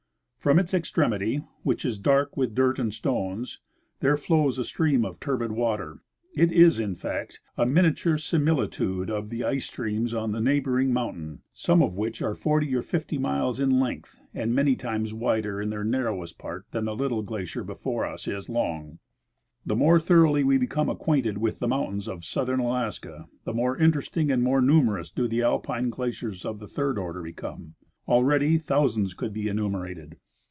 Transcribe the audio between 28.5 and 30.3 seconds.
thou sands could be enumerated.